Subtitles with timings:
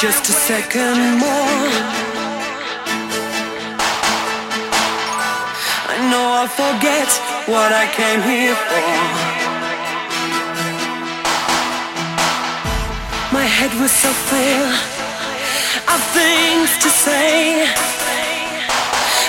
[0.00, 1.68] just a second more.
[5.92, 7.10] I know I'll forget
[7.44, 8.92] what I came here for.
[13.30, 14.68] My head was so full
[15.92, 17.68] of things to say,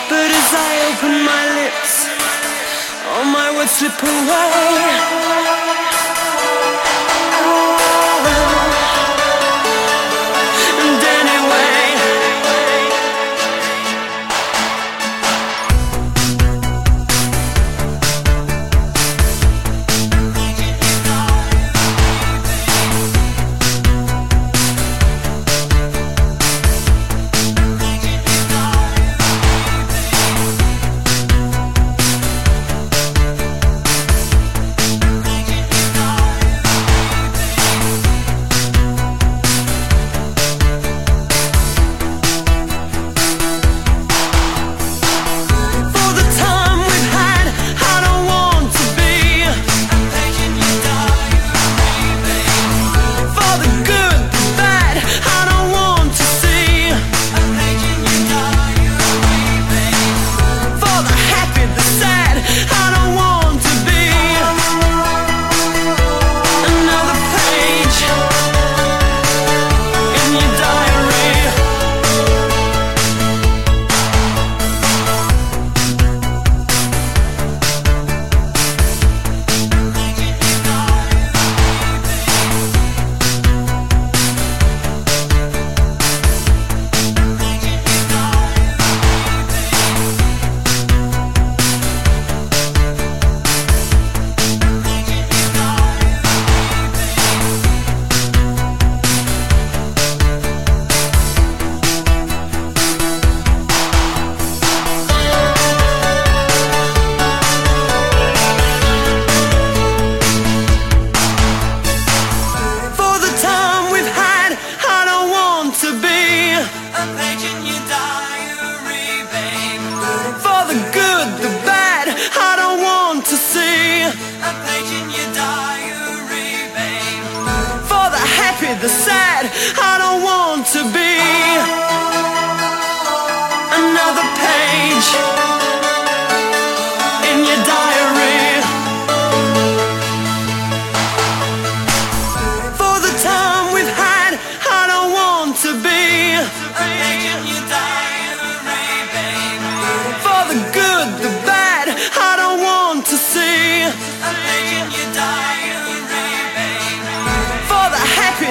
[0.08, 1.94] but as I open my lips,
[3.12, 5.71] all my words slip away.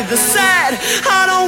[0.08, 0.78] the sad.
[1.06, 1.39] I don't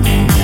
[0.00, 0.43] Música